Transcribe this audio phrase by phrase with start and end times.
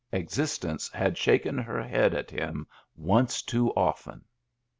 [0.13, 2.65] Existence had shaken her head at him
[2.95, 4.25] once too often.